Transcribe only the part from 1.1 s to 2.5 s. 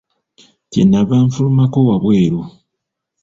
nfulumako wabweru.